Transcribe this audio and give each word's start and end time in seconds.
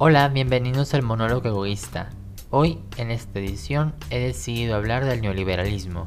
Hola, 0.00 0.28
bienvenidos 0.28 0.94
al 0.94 1.02
monólogo 1.02 1.48
egoísta. 1.48 2.10
Hoy, 2.50 2.78
en 2.98 3.10
esta 3.10 3.40
edición, 3.40 3.96
he 4.10 4.20
decidido 4.20 4.76
hablar 4.76 5.04
del 5.04 5.20
neoliberalismo. 5.20 6.06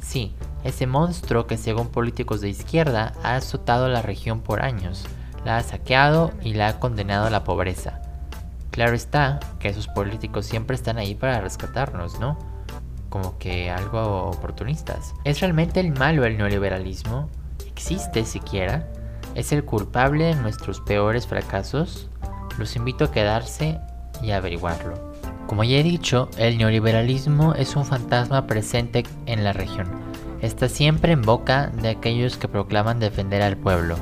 Sí, 0.00 0.34
ese 0.64 0.88
monstruo 0.88 1.46
que 1.46 1.56
según 1.56 1.86
políticos 1.86 2.40
de 2.40 2.48
izquierda 2.48 3.12
ha 3.22 3.36
azotado 3.36 3.86
la 3.86 4.02
región 4.02 4.40
por 4.40 4.60
años, 4.60 5.04
la 5.44 5.56
ha 5.56 5.62
saqueado 5.62 6.32
y 6.42 6.54
la 6.54 6.66
ha 6.66 6.80
condenado 6.80 7.26
a 7.26 7.30
la 7.30 7.44
pobreza. 7.44 8.02
Claro 8.72 8.96
está 8.96 9.38
que 9.60 9.68
esos 9.68 9.86
políticos 9.86 10.44
siempre 10.44 10.74
están 10.74 10.98
ahí 10.98 11.14
para 11.14 11.40
rescatarnos, 11.40 12.18
¿no? 12.18 12.36
Como 13.08 13.38
que 13.38 13.70
algo 13.70 14.30
oportunistas. 14.30 15.14
¿Es 15.22 15.38
realmente 15.38 15.78
el 15.78 15.92
malo 15.92 16.24
el 16.24 16.38
neoliberalismo? 16.38 17.30
¿Existe 17.68 18.24
siquiera? 18.24 18.88
¿Es 19.36 19.52
el 19.52 19.64
culpable 19.64 20.24
de 20.24 20.34
nuestros 20.34 20.80
peores 20.80 21.28
fracasos? 21.28 22.10
Los 22.58 22.76
invito 22.76 23.04
a 23.04 23.12
quedarse 23.12 23.78
y 24.22 24.32
averiguarlo. 24.32 25.12
Como 25.46 25.64
ya 25.64 25.78
he 25.78 25.82
dicho, 25.82 26.28
el 26.36 26.58
neoliberalismo 26.58 27.54
es 27.54 27.76
un 27.76 27.86
fantasma 27.86 28.46
presente 28.46 29.04
en 29.26 29.44
la 29.44 29.52
región. 29.52 29.88
Está 30.42 30.68
siempre 30.68 31.12
en 31.12 31.22
boca 31.22 31.68
de 31.68 31.88
aquellos 31.88 32.36
que 32.36 32.48
proclaman 32.48 33.00
defender 33.00 33.42
al 33.42 33.56
pueblo. 33.56 33.96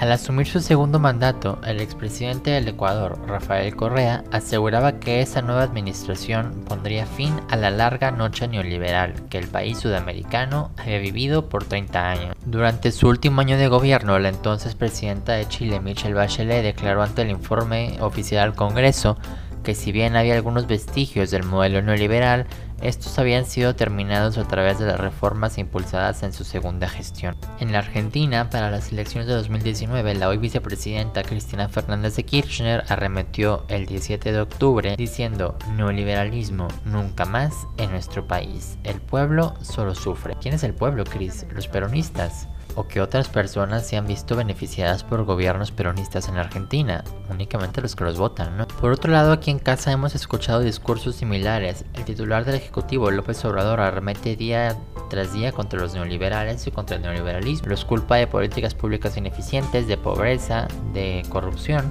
Al 0.00 0.12
asumir 0.12 0.46
su 0.46 0.60
segundo 0.60 1.00
mandato, 1.00 1.58
el 1.66 1.80
expresidente 1.80 2.52
del 2.52 2.68
Ecuador, 2.68 3.18
Rafael 3.26 3.74
Correa, 3.74 4.22
aseguraba 4.30 5.00
que 5.00 5.20
esa 5.22 5.42
nueva 5.42 5.64
administración 5.64 6.62
pondría 6.68 7.04
fin 7.04 7.34
a 7.50 7.56
la 7.56 7.72
larga 7.72 8.12
noche 8.12 8.46
neoliberal 8.46 9.14
que 9.28 9.38
el 9.38 9.48
país 9.48 9.78
sudamericano 9.78 10.70
había 10.76 11.00
vivido 11.00 11.48
por 11.48 11.64
30 11.64 12.10
años. 12.10 12.36
Durante 12.46 12.92
su 12.92 13.08
último 13.08 13.40
año 13.40 13.58
de 13.58 13.66
gobierno, 13.66 14.20
la 14.20 14.28
entonces 14.28 14.76
presidenta 14.76 15.32
de 15.32 15.48
Chile, 15.48 15.80
Michelle 15.80 16.14
Bachelet, 16.14 16.62
declaró 16.62 17.02
ante 17.02 17.22
el 17.22 17.30
informe 17.30 17.96
oficial 18.00 18.44
al 18.44 18.54
Congreso 18.54 19.18
que 19.64 19.74
si 19.74 19.90
bien 19.90 20.14
había 20.14 20.36
algunos 20.36 20.68
vestigios 20.68 21.32
del 21.32 21.42
modelo 21.42 21.82
neoliberal, 21.82 22.46
estos 22.82 23.18
habían 23.18 23.44
sido 23.44 23.74
terminados 23.74 24.38
a 24.38 24.44
través 24.46 24.78
de 24.78 24.86
las 24.86 25.00
reformas 25.00 25.58
impulsadas 25.58 26.22
en 26.22 26.32
su 26.32 26.44
segunda 26.44 26.88
gestión. 26.88 27.36
En 27.60 27.72
la 27.72 27.78
Argentina, 27.78 28.50
para 28.50 28.70
las 28.70 28.92
elecciones 28.92 29.26
de 29.26 29.34
2019, 29.34 30.14
la 30.14 30.28
hoy 30.28 30.38
vicepresidenta 30.38 31.22
Cristina 31.22 31.68
Fernández 31.68 32.16
de 32.16 32.24
Kirchner 32.24 32.84
arremetió 32.88 33.64
el 33.68 33.86
17 33.86 34.32
de 34.32 34.40
octubre 34.40 34.96
diciendo 34.96 35.56
neoliberalismo 35.76 36.68
nunca 36.84 37.24
más 37.24 37.66
en 37.76 37.90
nuestro 37.90 38.26
país. 38.26 38.78
El 38.84 39.00
pueblo 39.00 39.54
solo 39.62 39.94
sufre. 39.94 40.36
¿Quién 40.40 40.54
es 40.54 40.64
el 40.64 40.74
pueblo, 40.74 41.04
Cris? 41.04 41.46
Los 41.54 41.68
peronistas 41.68 42.48
o 42.78 42.86
que 42.86 43.00
otras 43.00 43.28
personas 43.28 43.84
se 43.88 43.96
han 43.96 44.06
visto 44.06 44.36
beneficiadas 44.36 45.02
por 45.02 45.24
gobiernos 45.24 45.72
peronistas 45.72 46.28
en 46.28 46.36
Argentina, 46.36 47.02
únicamente 47.28 47.82
los 47.82 47.96
que 47.96 48.04
los 48.04 48.18
votan, 48.18 48.56
¿no? 48.56 48.68
Por 48.68 48.92
otro 48.92 49.10
lado, 49.10 49.32
aquí 49.32 49.50
en 49.50 49.58
casa 49.58 49.90
hemos 49.90 50.14
escuchado 50.14 50.60
discursos 50.60 51.16
similares. 51.16 51.84
El 51.94 52.04
titular 52.04 52.44
del 52.44 52.54
Ejecutivo, 52.54 53.10
López 53.10 53.44
Obrador, 53.44 53.80
arremete 53.80 54.36
día 54.36 54.76
tras 55.10 55.32
día 55.32 55.50
contra 55.50 55.80
los 55.80 55.94
neoliberales 55.94 56.68
y 56.68 56.70
contra 56.70 56.96
el 56.96 57.02
neoliberalismo. 57.02 57.68
Los 57.68 57.84
culpa 57.84 58.14
de 58.14 58.28
políticas 58.28 58.76
públicas 58.76 59.16
ineficientes, 59.16 59.88
de 59.88 59.96
pobreza, 59.96 60.68
de 60.94 61.24
corrupción, 61.30 61.84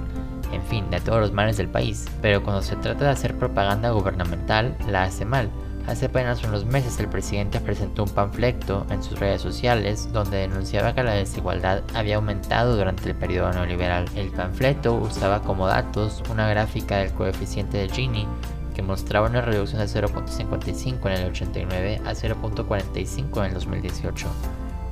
en 0.54 0.62
fin, 0.62 0.88
de 0.90 1.00
todos 1.00 1.20
los 1.20 1.32
males 1.32 1.58
del 1.58 1.68
país. 1.68 2.06
Pero 2.22 2.42
cuando 2.42 2.62
se 2.62 2.76
trata 2.76 3.04
de 3.04 3.10
hacer 3.10 3.36
propaganda 3.36 3.90
gubernamental, 3.90 4.74
la 4.88 5.02
hace 5.02 5.26
mal. 5.26 5.50
Hace 5.88 6.04
apenas 6.04 6.44
unos 6.44 6.66
meses 6.66 7.00
el 7.00 7.08
presidente 7.08 7.60
presentó 7.60 8.04
un 8.04 8.10
panfleto 8.10 8.86
en 8.90 9.02
sus 9.02 9.18
redes 9.18 9.40
sociales 9.40 10.12
donde 10.12 10.36
denunciaba 10.36 10.94
que 10.94 11.02
la 11.02 11.14
desigualdad 11.14 11.82
había 11.94 12.16
aumentado 12.16 12.76
durante 12.76 13.08
el 13.08 13.16
periodo 13.16 13.50
neoliberal. 13.52 14.04
El 14.14 14.28
panfleto 14.30 14.92
usaba 14.92 15.40
como 15.40 15.66
datos 15.66 16.22
una 16.30 16.46
gráfica 16.46 16.98
del 16.98 17.12
coeficiente 17.12 17.78
de 17.78 17.88
Gini 17.88 18.28
que 18.74 18.82
mostraba 18.82 19.30
una 19.30 19.40
reducción 19.40 19.80
de 19.80 19.86
0.55 19.86 21.06
en 21.06 21.12
el 21.12 21.30
89 21.30 22.02
a 22.04 22.12
0.45 22.12 23.38
en 23.38 23.44
el 23.46 23.54
2018. 23.54 24.26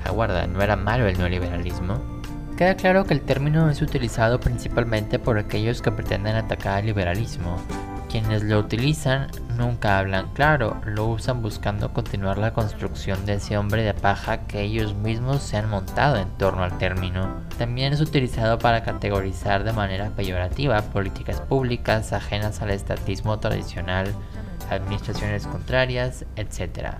Aguarda, 0.02 0.46
¿no 0.46 0.62
era 0.62 0.76
malo 0.76 1.06
el 1.06 1.18
neoliberalismo? 1.18 2.00
Queda 2.56 2.74
claro 2.74 3.04
que 3.04 3.12
el 3.12 3.20
término 3.20 3.68
es 3.68 3.82
utilizado 3.82 4.40
principalmente 4.40 5.18
por 5.18 5.36
aquellos 5.36 5.82
que 5.82 5.92
pretenden 5.92 6.36
atacar 6.36 6.78
al 6.78 6.86
liberalismo, 6.86 7.58
quienes 8.08 8.42
lo 8.42 8.58
utilizan 8.58 9.28
nunca 9.56 9.98
hablan 9.98 10.28
claro, 10.32 10.80
lo 10.84 11.06
usan 11.06 11.42
buscando 11.42 11.92
continuar 11.92 12.38
la 12.38 12.52
construcción 12.52 13.26
de 13.26 13.34
ese 13.34 13.58
hombre 13.58 13.82
de 13.82 13.94
paja 13.94 14.46
que 14.46 14.62
ellos 14.62 14.94
mismos 14.94 15.42
se 15.42 15.56
han 15.56 15.68
montado 15.68 16.16
en 16.16 16.28
torno 16.38 16.62
al 16.62 16.78
término. 16.78 17.40
También 17.58 17.92
es 17.92 18.00
utilizado 18.00 18.58
para 18.58 18.82
categorizar 18.82 19.64
de 19.64 19.72
manera 19.72 20.10
peyorativa 20.10 20.80
políticas 20.82 21.40
públicas 21.40 22.12
ajenas 22.12 22.62
al 22.62 22.70
estatismo 22.70 23.38
tradicional, 23.38 24.12
administraciones 24.70 25.46
contrarias, 25.46 26.24
etc. 26.36 26.96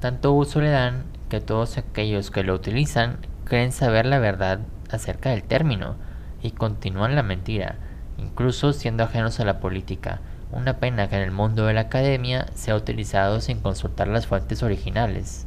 Tanto 0.00 0.32
uso 0.32 0.60
le 0.60 0.70
dan 0.70 1.04
que 1.28 1.40
todos 1.40 1.78
aquellos 1.78 2.30
que 2.30 2.44
lo 2.44 2.54
utilizan 2.54 3.18
creen 3.44 3.72
saber 3.72 4.06
la 4.06 4.18
verdad 4.18 4.60
acerca 4.90 5.30
del 5.30 5.42
término 5.42 5.96
y 6.42 6.50
continúan 6.50 7.16
la 7.16 7.22
mentira 7.22 7.76
incluso 8.18 8.72
siendo 8.72 9.04
ajenos 9.04 9.40
a 9.40 9.44
la 9.44 9.60
política. 9.60 10.20
Una 10.52 10.78
pena 10.78 11.08
que 11.08 11.16
en 11.16 11.22
el 11.22 11.30
mundo 11.30 11.66
de 11.66 11.74
la 11.74 11.82
academia 11.82 12.46
sea 12.54 12.76
utilizado 12.76 13.40
sin 13.40 13.60
consultar 13.60 14.08
las 14.08 14.26
fuentes 14.26 14.62
originales. 14.62 15.46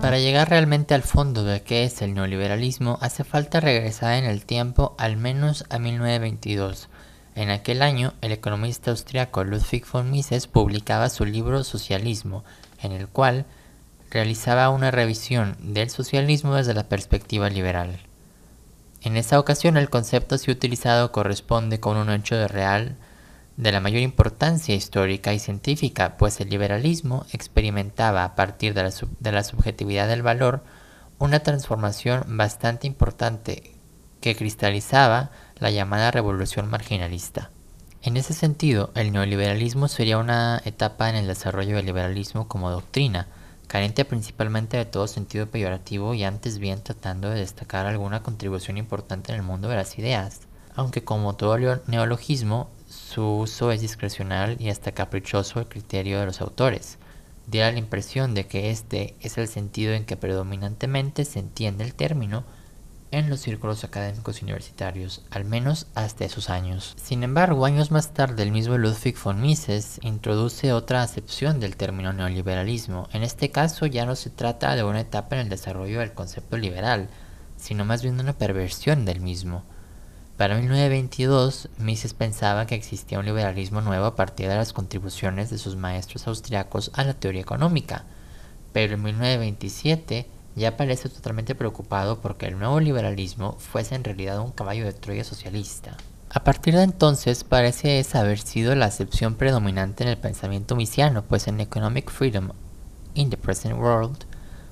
Para 0.00 0.18
llegar 0.18 0.50
realmente 0.50 0.94
al 0.94 1.02
fondo 1.02 1.44
de 1.44 1.62
qué 1.62 1.84
es 1.84 2.02
el 2.02 2.14
neoliberalismo, 2.14 2.98
hace 3.00 3.24
falta 3.24 3.58
regresar 3.58 4.14
en 4.14 4.26
el 4.26 4.44
tiempo 4.44 4.94
al 4.98 5.16
menos 5.16 5.64
a 5.70 5.78
1922, 5.78 6.88
en 7.34 7.50
aquel 7.50 7.82
año, 7.82 8.14
el 8.20 8.32
economista 8.32 8.90
austriaco 8.90 9.42
Ludwig 9.42 9.84
von 9.90 10.10
Mises 10.10 10.46
publicaba 10.46 11.08
su 11.08 11.24
libro 11.24 11.64
Socialismo, 11.64 12.44
en 12.80 12.92
el 12.92 13.08
cual 13.08 13.44
realizaba 14.10 14.70
una 14.70 14.92
revisión 14.92 15.56
del 15.60 15.90
socialismo 15.90 16.54
desde 16.54 16.74
la 16.74 16.88
perspectiva 16.88 17.50
liberal. 17.50 17.98
En 19.02 19.16
esta 19.16 19.40
ocasión, 19.40 19.76
el 19.76 19.90
concepto 19.90 20.36
así 20.36 20.50
utilizado 20.50 21.10
corresponde 21.10 21.80
con 21.80 21.96
un 21.96 22.08
hecho 22.10 22.36
de 22.36 22.46
real 22.46 22.96
de 23.56 23.72
la 23.72 23.80
mayor 23.80 24.02
importancia 24.02 24.74
histórica 24.74 25.34
y 25.34 25.38
científica, 25.40 26.16
pues 26.16 26.40
el 26.40 26.50
liberalismo 26.50 27.26
experimentaba 27.32 28.24
a 28.24 28.34
partir 28.36 28.74
de 28.74 28.84
la, 28.84 28.92
de 29.20 29.32
la 29.32 29.44
subjetividad 29.44 30.08
del 30.08 30.22
valor 30.22 30.62
una 31.18 31.40
transformación 31.40 32.24
bastante 32.28 32.86
importante 32.86 33.72
que 34.20 34.36
cristalizaba 34.36 35.30
la 35.58 35.70
llamada 35.70 36.10
revolución 36.10 36.68
marginalista. 36.68 37.50
En 38.02 38.16
ese 38.16 38.34
sentido, 38.34 38.90
el 38.94 39.12
neoliberalismo 39.12 39.88
sería 39.88 40.18
una 40.18 40.60
etapa 40.64 41.08
en 41.08 41.16
el 41.16 41.26
desarrollo 41.26 41.76
del 41.76 41.86
liberalismo 41.86 42.48
como 42.48 42.70
doctrina, 42.70 43.28
carente 43.66 44.04
principalmente 44.04 44.76
de 44.76 44.84
todo 44.84 45.06
sentido 45.06 45.46
peyorativo 45.46 46.12
y 46.14 46.24
antes 46.24 46.58
bien 46.58 46.82
tratando 46.82 47.30
de 47.30 47.40
destacar 47.40 47.86
alguna 47.86 48.22
contribución 48.22 48.76
importante 48.76 49.32
en 49.32 49.36
el 49.38 49.42
mundo 49.42 49.68
de 49.68 49.76
las 49.76 49.98
ideas, 49.98 50.40
aunque 50.76 51.02
como 51.02 51.34
todo 51.34 51.56
neologismo, 51.86 52.68
su 52.88 53.38
uso 53.38 53.72
es 53.72 53.80
discrecional 53.80 54.56
y 54.60 54.68
hasta 54.68 54.92
caprichoso 54.92 55.60
el 55.60 55.68
criterio 55.68 56.20
de 56.20 56.26
los 56.26 56.40
autores. 56.40 56.98
Diera 57.46 57.72
la 57.72 57.78
impresión 57.78 58.34
de 58.34 58.46
que 58.46 58.70
este 58.70 59.14
es 59.20 59.38
el 59.38 59.48
sentido 59.48 59.92
en 59.92 60.04
que 60.04 60.16
predominantemente 60.16 61.24
se 61.24 61.38
entiende 61.38 61.84
el 61.84 61.94
término, 61.94 62.44
en 63.18 63.30
los 63.30 63.40
círculos 63.40 63.84
académicos 63.84 64.42
universitarios, 64.42 65.22
al 65.30 65.44
menos 65.44 65.86
hasta 65.94 66.24
esos 66.24 66.50
años. 66.50 66.94
Sin 67.00 67.22
embargo, 67.22 67.64
años 67.64 67.90
más 67.90 68.12
tarde, 68.12 68.42
el 68.42 68.50
mismo 68.50 68.76
Ludwig 68.76 69.16
von 69.22 69.40
Mises 69.40 70.00
introduce 70.02 70.72
otra 70.72 71.02
acepción 71.02 71.60
del 71.60 71.76
término 71.76 72.12
neoliberalismo. 72.12 73.08
En 73.12 73.22
este 73.22 73.50
caso 73.50 73.86
ya 73.86 74.04
no 74.04 74.16
se 74.16 74.30
trata 74.30 74.74
de 74.74 74.82
una 74.82 75.00
etapa 75.00 75.36
en 75.36 75.42
el 75.42 75.48
desarrollo 75.48 76.00
del 76.00 76.12
concepto 76.12 76.56
liberal, 76.56 77.08
sino 77.56 77.84
más 77.84 78.02
bien 78.02 78.16
de 78.16 78.24
una 78.24 78.32
perversión 78.32 79.04
del 79.04 79.20
mismo. 79.20 79.62
Para 80.36 80.56
1922, 80.56 81.68
Mises 81.78 82.12
pensaba 82.12 82.66
que 82.66 82.74
existía 82.74 83.20
un 83.20 83.26
liberalismo 83.26 83.80
nuevo 83.80 84.06
a 84.06 84.16
partir 84.16 84.48
de 84.48 84.56
las 84.56 84.72
contribuciones 84.72 85.50
de 85.50 85.58
sus 85.58 85.76
maestros 85.76 86.26
austriacos 86.26 86.90
a 86.94 87.04
la 87.04 87.14
teoría 87.14 87.42
económica, 87.42 88.04
pero 88.72 88.94
en 88.94 89.04
1927 89.04 90.33
ya 90.56 90.76
parece 90.76 91.08
totalmente 91.08 91.54
preocupado 91.54 92.20
porque 92.20 92.46
el 92.46 92.58
nuevo 92.58 92.80
liberalismo 92.80 93.56
fuese 93.58 93.94
en 93.94 94.04
realidad 94.04 94.40
un 94.40 94.52
caballo 94.52 94.84
de 94.84 94.92
Troya 94.92 95.24
socialista. 95.24 95.96
A 96.30 96.42
partir 96.42 96.74
de 96.74 96.82
entonces 96.82 97.44
parece 97.44 98.04
haber 98.14 98.38
sido 98.38 98.74
la 98.74 98.86
acepción 98.86 99.36
predominante 99.36 100.02
en 100.02 100.10
el 100.10 100.18
pensamiento 100.18 100.74
misiano, 100.74 101.22
pues 101.22 101.46
en 101.46 101.60
Economic 101.60 102.10
Freedom 102.10 102.50
in 103.14 103.30
the 103.30 103.36
Present 103.36 103.78
World, 103.78 104.24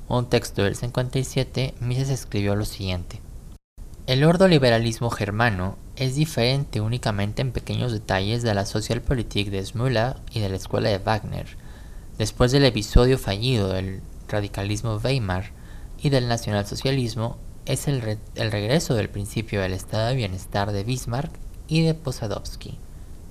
un 0.08 0.28
texto 0.28 0.62
del 0.62 0.76
57, 0.76 1.74
Mises 1.80 2.10
escribió 2.10 2.56
lo 2.56 2.64
siguiente. 2.64 3.20
El 4.06 4.24
ordoliberalismo 4.24 5.10
germano 5.10 5.76
es 5.94 6.16
diferente 6.16 6.80
únicamente 6.80 7.42
en 7.42 7.52
pequeños 7.52 7.92
detalles 7.92 8.42
de 8.42 8.52
la 8.54 8.66
Socialpolitik 8.66 9.50
de 9.50 9.64
Müller 9.74 10.16
y 10.32 10.40
de 10.40 10.48
la 10.48 10.56
escuela 10.56 10.88
de 10.88 10.98
Wagner. 10.98 11.46
Después 12.18 12.50
del 12.50 12.64
episodio 12.64 13.18
fallido 13.18 13.68
del 13.68 14.02
radicalismo 14.28 14.96
Weimar 14.96 15.61
y 16.02 16.10
del 16.10 16.28
nacionalsocialismo, 16.28 17.38
es 17.64 17.86
el, 17.86 18.18
el 18.34 18.52
regreso 18.52 18.94
del 18.94 19.08
principio 19.08 19.60
del 19.60 19.72
estado 19.72 20.08
de 20.08 20.16
bienestar 20.16 20.72
de 20.72 20.82
Bismarck 20.82 21.32
y 21.68 21.82
de 21.82 21.94
Posadovsky. 21.94 22.76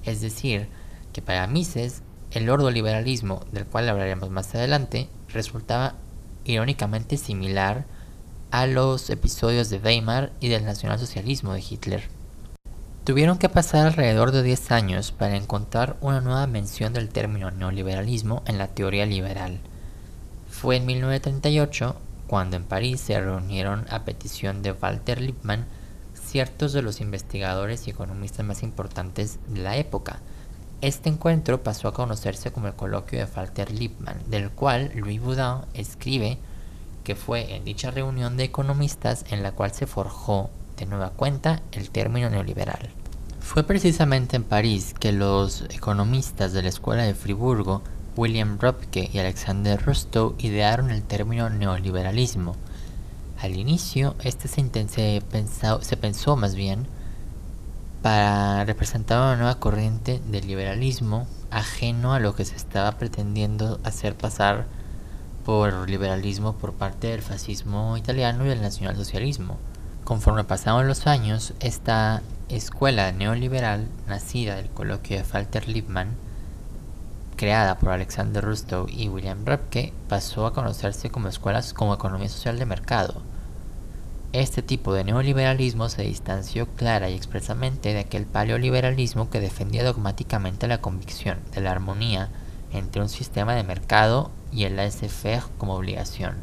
Es 0.05 0.21
decir, 0.21 0.67
que 1.11 1.21
para 1.21 1.47
Mises, 1.47 2.01
el 2.31 2.49
ordoliberalismo, 2.49 3.41
del 3.51 3.65
cual 3.65 3.89
hablaremos 3.89 4.29
más 4.29 4.55
adelante, 4.55 5.09
resultaba 5.29 5.95
irónicamente 6.45 7.17
similar 7.17 7.85
a 8.51 8.67
los 8.67 9.09
episodios 9.09 9.69
de 9.69 9.77
Weimar 9.77 10.31
y 10.39 10.47
del 10.47 10.65
nacionalsocialismo 10.65 11.53
de 11.53 11.63
Hitler. 11.67 12.03
Tuvieron 13.03 13.37
que 13.37 13.49
pasar 13.49 13.87
alrededor 13.87 14.31
de 14.31 14.43
10 14.43 14.71
años 14.71 15.11
para 15.11 15.35
encontrar 15.35 15.97
una 16.01 16.21
nueva 16.21 16.47
mención 16.47 16.93
del 16.93 17.09
término 17.09 17.49
neoliberalismo 17.51 18.43
en 18.45 18.57
la 18.57 18.67
teoría 18.67 19.05
liberal. 19.05 19.59
Fue 20.49 20.77
en 20.77 20.85
1938 20.85 21.95
cuando 22.31 22.55
en 22.55 22.63
París 22.63 23.01
se 23.01 23.19
reunieron 23.19 23.85
a 23.89 24.05
petición 24.05 24.61
de 24.61 24.71
Walter 24.71 25.19
Lippmann 25.19 25.65
ciertos 26.13 26.71
de 26.71 26.81
los 26.81 27.01
investigadores 27.01 27.85
y 27.85 27.89
economistas 27.89 28.45
más 28.45 28.63
importantes 28.63 29.37
de 29.49 29.59
la 29.59 29.75
época. 29.75 30.21
Este 30.79 31.09
encuentro 31.09 31.61
pasó 31.61 31.89
a 31.89 31.93
conocerse 31.93 32.53
como 32.53 32.67
el 32.67 32.73
coloquio 32.73 33.19
de 33.19 33.27
Walter 33.35 33.69
Lippmann, 33.69 34.15
del 34.27 34.49
cual 34.49 34.93
Louis 34.95 35.19
Boudin 35.19 35.65
escribe 35.73 36.37
que 37.03 37.17
fue 37.17 37.53
en 37.53 37.65
dicha 37.65 37.91
reunión 37.91 38.37
de 38.37 38.45
economistas 38.45 39.25
en 39.29 39.43
la 39.43 39.51
cual 39.51 39.73
se 39.73 39.85
forjó 39.85 40.49
de 40.77 40.85
nueva 40.85 41.09
cuenta 41.09 41.61
el 41.73 41.89
término 41.89 42.29
neoliberal. 42.29 42.91
Fue 43.41 43.65
precisamente 43.65 44.37
en 44.37 44.45
París 44.45 44.95
que 44.97 45.11
los 45.11 45.63
economistas 45.63 46.53
de 46.53 46.63
la 46.63 46.69
Escuela 46.69 47.03
de 47.03 47.13
Friburgo, 47.13 47.81
William 48.15 48.57
Röpke 48.59 49.09
y 49.11 49.19
Alexander 49.19 49.81
Rustow, 49.81 50.35
idearon 50.37 50.91
el 50.91 51.03
término 51.03 51.49
neoliberalismo. 51.49 52.55
Al 53.39 53.55
inicio, 53.55 54.15
este 54.23 54.47
se, 54.47 55.21
se 55.81 55.97
pensó 55.97 56.35
más 56.35 56.55
bien 56.55 56.87
para 58.01 58.65
representar 58.65 59.19
una 59.19 59.35
nueva 59.35 59.59
corriente 59.59 60.21
del 60.27 60.47
liberalismo 60.47 61.27
ajeno 61.51 62.13
a 62.13 62.19
lo 62.19 62.35
que 62.35 62.45
se 62.45 62.55
estaba 62.55 62.93
pretendiendo 62.93 63.79
hacer 63.83 64.15
pasar 64.15 64.65
por 65.45 65.89
liberalismo 65.89 66.53
por 66.53 66.73
parte 66.73 67.07
del 67.07 67.21
fascismo 67.21 67.97
italiano 67.97 68.45
y 68.45 68.49
del 68.49 68.61
nacionalsocialismo. 68.61 69.57
Conforme 70.03 70.43
pasaron 70.43 70.87
los 70.87 71.07
años, 71.07 71.53
esta 71.59 72.21
escuela 72.49 73.11
neoliberal, 73.11 73.87
nacida 74.07 74.55
del 74.55 74.69
coloquio 74.69 75.17
de 75.17 75.25
Walter 75.31 75.67
Lippmann, 75.67 76.15
creada 77.41 77.79
por 77.79 77.89
Alexander 77.89 78.45
Rustow 78.45 78.85
y 78.87 79.09
William 79.09 79.45
Röpke, 79.45 79.93
pasó 80.07 80.45
a 80.45 80.53
conocerse 80.53 81.09
como 81.09 81.27
escuelas 81.27 81.73
como 81.73 81.95
economía 81.95 82.29
social 82.29 82.59
de 82.59 82.67
mercado. 82.67 83.23
Este 84.31 84.61
tipo 84.61 84.93
de 84.93 85.03
neoliberalismo 85.03 85.89
se 85.89 86.03
distanció 86.03 86.67
clara 86.67 87.09
y 87.09 87.15
expresamente 87.15 87.93
de 87.93 88.01
aquel 88.01 88.27
paleoliberalismo 88.27 89.31
que 89.31 89.39
defendía 89.39 89.83
dogmáticamente 89.83 90.67
la 90.67 90.81
convicción 90.81 91.39
de 91.51 91.61
la 91.61 91.71
armonía 91.71 92.29
entre 92.73 93.01
un 93.01 93.09
sistema 93.09 93.55
de 93.55 93.63
mercado 93.63 94.29
y 94.51 94.65
el 94.65 94.75
laissez-faire 94.75 95.41
como 95.57 95.73
obligación. 95.73 96.35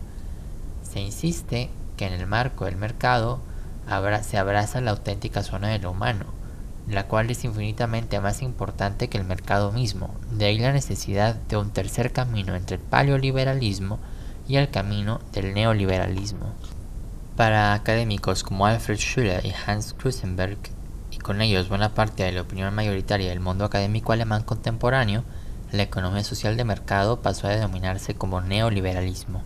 Se 0.83 0.99
insiste 0.99 1.71
que 1.97 2.07
en 2.07 2.13
el 2.13 2.27
marco 2.27 2.65
del 2.65 2.75
mercado 2.75 3.39
se 4.23 4.37
abraza 4.37 4.81
la 4.81 4.91
auténtica 4.91 5.45
zona 5.45 5.69
de 5.69 5.79
lo 5.79 5.93
humano, 5.93 6.25
la 6.91 7.07
cual 7.07 7.31
es 7.31 7.45
infinitamente 7.45 8.21
más 8.21 8.43
importante 8.43 9.09
que 9.09 9.19
el 9.19 9.25
mercado 9.25 9.73
mismo, 9.73 10.15
de 10.31 10.47
ahí 10.47 10.59
la 10.59 10.73
necesidad 10.73 11.35
de 11.35 11.57
un 11.57 11.71
tercer 11.71 12.13
camino 12.13 12.55
entre 12.55 12.77
el 12.77 12.83
paleoliberalismo 12.83 13.99
y 14.49 14.57
el 14.57 14.71
camino 14.71 15.21
del 15.33 15.53
neoliberalismo. 15.53 16.53
Para 17.37 17.75
académicos 17.75 18.43
como 18.43 18.67
Alfred 18.67 18.97
Schüller 18.97 19.45
y 19.45 19.53
Hans 19.67 19.93
Krusenberg, 19.93 20.59
y 21.13 21.19
con 21.19 21.43
ellos 21.43 21.69
buena 21.69 21.95
parte 21.95 22.23
de 22.23 22.33
la 22.33 22.43
opinión 22.43 22.75
mayoritaria 22.75 23.29
del 23.29 23.41
mundo 23.41 23.65
académico 23.65 24.13
alemán 24.13 24.43
contemporáneo, 24.43 25.25
la 25.73 25.83
economía 25.83 26.25
social 26.25 26.57
de 26.57 26.65
mercado 26.65 27.21
pasó 27.21 27.47
a 27.47 27.51
denominarse 27.51 28.15
como 28.15 28.41
neoliberalismo. 28.41 29.43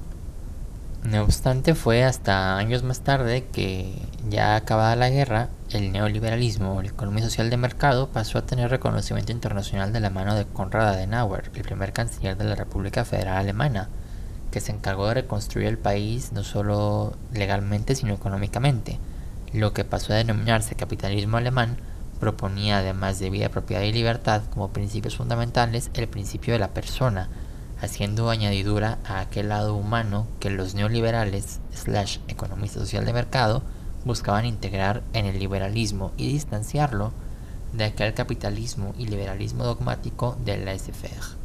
No 1.02 1.22
obstante, 1.22 1.75
fue 1.75 2.04
hasta 2.04 2.56
años 2.56 2.84
más 2.84 3.00
tarde 3.00 3.46
que, 3.52 3.93
ya 4.28 4.54
acabada 4.54 4.94
la 4.94 5.10
guerra, 5.10 5.49
el 5.70 5.90
neoliberalismo 5.90 6.76
o 6.76 6.82
la 6.82 6.88
economía 6.88 7.25
social 7.25 7.50
de 7.50 7.56
mercado 7.56 8.08
pasó 8.08 8.38
a 8.38 8.46
tener 8.46 8.70
reconocimiento 8.70 9.32
internacional 9.32 9.93
de 9.93 9.99
la 9.99 10.10
mano 10.10 10.37
de 10.37 10.44
Konrad 10.44 10.90
Adenauer, 10.90 11.50
el 11.54 11.62
primer 11.62 11.93
canciller 11.93 12.37
de 12.37 12.44
la 12.44 12.54
República 12.54 13.04
Federal 13.04 13.38
Alemana, 13.38 13.88
que 14.52 14.60
se 14.60 14.70
encargó 14.70 15.08
de 15.08 15.14
reconstruir 15.14 15.66
el 15.66 15.76
país 15.76 16.31
no 16.32 16.44
solo 16.44 17.16
legalmente 17.32 17.96
sino 17.96 18.14
económicamente. 18.14 19.00
Lo 19.52 19.72
que 19.72 19.84
pasó 19.84 20.12
a 20.12 20.16
denominarse 20.16 20.76
capitalismo 20.76 21.37
alemán 21.37 21.78
proponía, 22.20 22.78
además 22.78 23.19
de 23.19 23.28
vida, 23.28 23.48
propiedad 23.48 23.82
y 23.82 23.93
libertad 23.93 24.43
como 24.55 24.69
principios 24.69 25.16
fundamentales, 25.16 25.90
el 25.94 26.06
principio 26.06 26.52
de 26.52 26.60
la 26.60 26.69
persona, 26.69 27.28
haciendo 27.82 28.31
añadidura 28.31 28.99
a 29.05 29.20
aquel 29.20 29.49
lado 29.49 29.75
humano 29.75 30.26
que 30.38 30.50
los 30.50 30.75
neoliberales 30.75 31.58
slash 31.75 32.19
social 32.73 33.05
de 33.05 33.12
mercado 33.12 33.62
buscaban 34.05 34.46
integrar 34.46 35.02
en 35.12 35.26
el 35.26 35.38
liberalismo 35.38 36.12
y 36.17 36.29
distanciarlo 36.29 37.12
de 37.73 37.84
aquel 37.84 38.14
capitalismo 38.14 38.94
y 38.96 39.06
liberalismo 39.06 39.64
dogmático 39.64 40.37
de 40.44 40.58
la 40.58 40.79
SFR. 40.79 41.37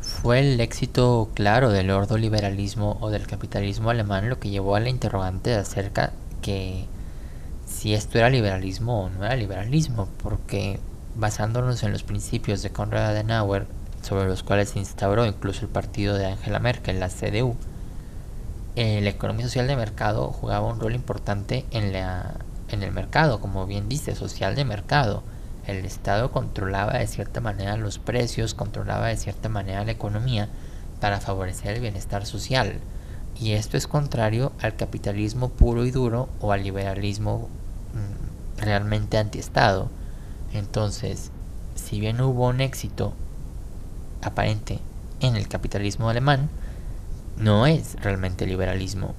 Fue 0.00 0.40
el 0.40 0.60
éxito 0.60 1.30
claro 1.34 1.70
del 1.70 1.90
ordoliberalismo 1.90 2.98
o 3.00 3.10
del 3.10 3.26
capitalismo 3.26 3.90
alemán 3.90 4.28
lo 4.28 4.38
que 4.38 4.50
llevó 4.50 4.76
a 4.76 4.80
la 4.80 4.88
interrogante 4.88 5.54
acerca 5.54 6.12
que 6.40 6.86
si 7.66 7.94
esto 7.94 8.18
era 8.18 8.30
liberalismo 8.30 9.04
o 9.04 9.10
no 9.10 9.24
era 9.24 9.36
liberalismo, 9.36 10.08
porque 10.22 10.78
basándonos 11.14 11.82
en 11.82 11.92
los 11.92 12.02
principios 12.02 12.62
de 12.62 12.70
Konrad 12.70 13.06
Adenauer 13.06 13.66
sobre 14.04 14.26
los 14.28 14.42
cuales 14.42 14.70
se 14.70 14.78
instauró 14.78 15.26
incluso 15.26 15.62
el 15.62 15.68
partido 15.68 16.14
de 16.14 16.26
Angela 16.26 16.58
Merkel, 16.58 17.00
la 17.00 17.08
CDU, 17.08 17.56
eh, 18.76 19.00
la 19.02 19.10
economía 19.10 19.46
social 19.46 19.66
de 19.68 19.76
mercado 19.76 20.28
jugaba 20.28 20.66
un 20.66 20.80
rol 20.80 20.94
importante 20.94 21.64
en, 21.70 21.92
la, 21.92 22.34
en 22.68 22.82
el 22.82 22.92
mercado, 22.92 23.40
como 23.40 23.66
bien 23.66 23.88
dice, 23.88 24.14
social 24.14 24.56
de 24.56 24.64
mercado. 24.64 25.22
El 25.66 25.84
Estado 25.84 26.32
controlaba 26.32 26.98
de 26.98 27.06
cierta 27.06 27.40
manera 27.40 27.76
los 27.76 27.98
precios, 27.98 28.54
controlaba 28.54 29.08
de 29.08 29.16
cierta 29.16 29.48
manera 29.48 29.84
la 29.84 29.92
economía 29.92 30.48
para 31.00 31.20
favorecer 31.20 31.76
el 31.76 31.80
bienestar 31.80 32.26
social. 32.26 32.80
Y 33.40 33.52
esto 33.52 33.76
es 33.76 33.86
contrario 33.86 34.52
al 34.60 34.76
capitalismo 34.76 35.48
puro 35.48 35.86
y 35.86 35.90
duro 35.90 36.28
o 36.40 36.52
al 36.52 36.64
liberalismo 36.64 37.48
mm, 37.94 38.60
realmente 38.60 39.18
antiestado. 39.18 39.88
Entonces, 40.52 41.30
si 41.74 42.00
bien 42.00 42.20
hubo 42.20 42.48
un 42.48 42.60
éxito 42.60 43.14
aparente 44.26 44.78
en 45.20 45.36
el 45.36 45.48
capitalismo 45.48 46.08
alemán 46.08 46.48
no 47.36 47.66
es 47.66 47.96
realmente 48.00 48.46
liberalismo. 48.46 49.14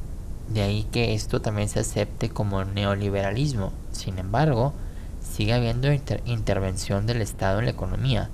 De 0.50 0.62
ahí 0.62 0.84
que 0.92 1.14
esto 1.14 1.42
también 1.42 1.70
se 1.70 1.80
acepte 1.80 2.30
como 2.30 2.64
neoliberalismo. 2.64 3.74
Sin 3.92 4.20
embargo, 4.20 4.74
sigue 5.22 5.54
habiendo 5.54 5.92
intervención 6.26 7.08
del 7.08 7.22
Estado 7.22 7.60
en 7.60 7.66
la 7.66 7.72
economía, 7.72 8.30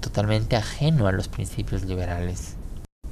totalmente 0.00 0.56
ajeno 0.56 1.06
a 1.06 1.12
los 1.12 1.28
principios 1.28 1.84
liberales. 1.84 2.56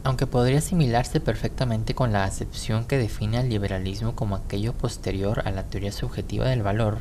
Aunque 0.03 0.27
podría 0.27 0.59
asimilarse 0.59 1.21
perfectamente 1.21 1.95
con 1.95 2.13
la 2.13 2.25
acepción 2.25 2.87
que 2.87 2.97
define 2.97 3.37
al 3.37 3.51
liberalismo 3.51 4.17
como 4.17 4.35
aquello 4.35 4.73
posterior 4.73 5.43
a 5.45 5.51
la 5.51 5.65
teoría 5.65 5.93
subjetiva 5.93 6.47
del 6.47 6.63
valor, 6.63 7.01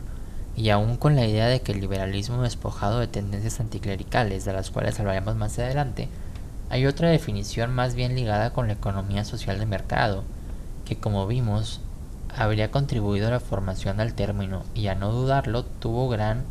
y 0.60 0.72
aún 0.72 0.98
con 0.98 1.16
la 1.16 1.25
idea 1.25 1.48
de 1.48 1.62
que 1.62 1.72
el 1.72 1.80
liberalismo 1.80 2.44
despojado 2.44 3.00
de 3.00 3.08
tendencias 3.08 3.62
anticlericales, 3.62 4.44
de 4.44 4.51
las 4.51 4.72
cuales 4.72 5.00
hablaremos 5.00 5.38
más 5.38 5.58
adelante, 5.58 6.10
hay 6.70 6.86
otra 6.86 7.10
definición 7.10 7.74
más 7.74 7.96
bien 7.96 8.13
ligada 8.13 8.51
con 8.51 8.68
la 8.68 8.74
economía 8.74 9.24
social 9.24 9.58
de 9.58 9.66
mercado, 9.66 10.25
que 10.84 10.98
como 10.98 11.25
vimos 11.28 11.80
habría 12.36 12.72
contribuido 12.72 13.30
a 13.30 13.32
la 13.32 13.39
formación 13.39 13.98
del 13.98 14.13
término 14.13 14.63
y 14.75 14.88
a 14.88 14.96
no 14.96 15.13
dudarlo 15.13 15.63
tuvo 15.63 16.10
gran 16.10 16.44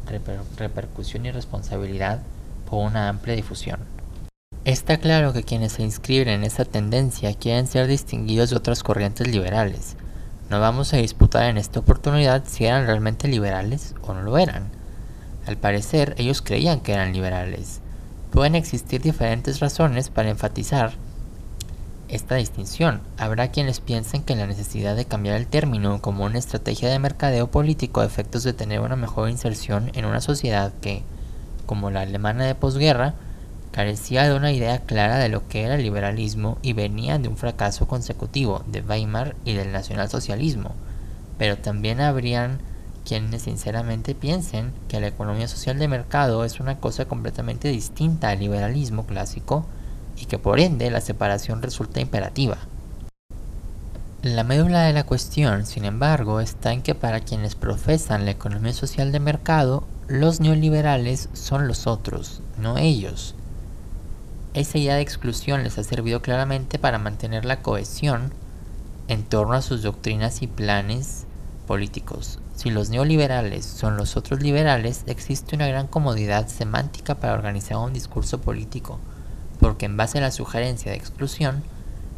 repercusión 0.56 1.26
y 1.26 1.30
responsabilidad 1.30 2.20
por 2.68 2.86
una 2.86 3.10
amplia 3.10 3.36
difusión. 3.36 3.80
Está 4.64 4.96
claro 4.96 5.34
que 5.34 5.42
quienes 5.42 5.72
se 5.72 5.82
inscriben 5.82 6.28
en 6.28 6.44
esta 6.44 6.64
tendencia 6.64 7.34
quieren 7.34 7.66
ser 7.66 7.86
distinguidos 7.86 8.48
de 8.48 8.56
otras 8.56 8.82
corrientes 8.82 9.28
liberales, 9.28 9.96
no 10.50 10.60
vamos 10.60 10.94
a 10.94 10.96
disputar 10.96 11.44
en 11.44 11.58
esta 11.58 11.80
oportunidad 11.80 12.44
si 12.46 12.64
eran 12.64 12.86
realmente 12.86 13.28
liberales 13.28 13.94
o 14.02 14.14
no 14.14 14.22
lo 14.22 14.38
eran. 14.38 14.70
Al 15.46 15.56
parecer, 15.56 16.14
ellos 16.16 16.40
creían 16.40 16.80
que 16.80 16.92
eran 16.92 17.12
liberales. 17.12 17.80
Pueden 18.30 18.54
existir 18.54 19.02
diferentes 19.02 19.60
razones 19.60 20.08
para 20.08 20.30
enfatizar 20.30 20.92
esta 22.08 22.36
distinción. 22.36 23.02
Habrá 23.18 23.50
quienes 23.50 23.80
piensen 23.80 24.22
que 24.22 24.36
la 24.36 24.46
necesidad 24.46 24.96
de 24.96 25.04
cambiar 25.04 25.36
el 25.36 25.46
término 25.46 26.00
como 26.00 26.24
una 26.24 26.38
estrategia 26.38 26.88
de 26.88 26.98
mercadeo 26.98 27.50
político 27.50 28.00
a 28.00 28.06
efectos 28.06 28.42
de 28.42 28.54
tener 28.54 28.80
una 28.80 28.96
mejor 28.96 29.28
inserción 29.28 29.90
en 29.94 30.06
una 30.06 30.20
sociedad 30.20 30.72
que, 30.80 31.02
como 31.66 31.90
la 31.90 32.00
alemana 32.00 32.44
de 32.44 32.54
posguerra, 32.54 33.14
carecía 33.72 34.28
de 34.28 34.34
una 34.34 34.52
idea 34.52 34.80
clara 34.80 35.18
de 35.18 35.28
lo 35.28 35.46
que 35.48 35.62
era 35.62 35.74
el 35.74 35.82
liberalismo 35.82 36.58
y 36.62 36.72
venía 36.72 37.18
de 37.18 37.28
un 37.28 37.36
fracaso 37.36 37.86
consecutivo 37.86 38.64
de 38.66 38.80
Weimar 38.80 39.36
y 39.44 39.54
del 39.54 39.72
nacionalsocialismo. 39.72 40.72
Pero 41.38 41.58
también 41.58 42.00
habrían 42.00 42.58
quienes 43.04 43.42
sinceramente 43.42 44.14
piensen 44.14 44.72
que 44.88 45.00
la 45.00 45.06
economía 45.06 45.48
social 45.48 45.78
de 45.78 45.88
mercado 45.88 46.44
es 46.44 46.60
una 46.60 46.78
cosa 46.78 47.06
completamente 47.06 47.68
distinta 47.68 48.28
al 48.28 48.40
liberalismo 48.40 49.06
clásico 49.06 49.64
y 50.20 50.26
que 50.26 50.38
por 50.38 50.60
ende 50.60 50.90
la 50.90 51.00
separación 51.00 51.62
resulta 51.62 52.00
imperativa. 52.00 52.58
La 54.22 54.42
médula 54.42 54.82
de 54.82 54.92
la 54.92 55.04
cuestión, 55.04 55.64
sin 55.64 55.84
embargo, 55.84 56.40
está 56.40 56.72
en 56.72 56.82
que 56.82 56.96
para 56.96 57.20
quienes 57.20 57.54
profesan 57.54 58.24
la 58.24 58.32
economía 58.32 58.72
social 58.72 59.12
de 59.12 59.20
mercado, 59.20 59.84
los 60.08 60.40
neoliberales 60.40 61.28
son 61.34 61.68
los 61.68 61.86
otros, 61.86 62.40
no 62.58 62.78
ellos. 62.78 63.36
Esa 64.58 64.78
idea 64.78 64.96
de 64.96 65.02
exclusión 65.02 65.62
les 65.62 65.78
ha 65.78 65.84
servido 65.84 66.20
claramente 66.20 66.80
para 66.80 66.98
mantener 66.98 67.44
la 67.44 67.62
cohesión 67.62 68.32
en 69.06 69.22
torno 69.22 69.54
a 69.54 69.62
sus 69.62 69.82
doctrinas 69.82 70.42
y 70.42 70.48
planes 70.48 71.26
políticos. 71.68 72.40
Si 72.56 72.70
los 72.70 72.90
neoliberales 72.90 73.64
son 73.64 73.96
los 73.96 74.16
otros 74.16 74.42
liberales, 74.42 75.04
existe 75.06 75.54
una 75.54 75.68
gran 75.68 75.86
comodidad 75.86 76.48
semántica 76.48 77.14
para 77.14 77.34
organizar 77.34 77.76
un 77.76 77.92
discurso 77.92 78.40
político 78.40 78.98
porque 79.60 79.86
en 79.86 79.96
base 79.96 80.18
a 80.18 80.22
la 80.22 80.32
sugerencia 80.32 80.90
de 80.90 80.98
exclusión 80.98 81.62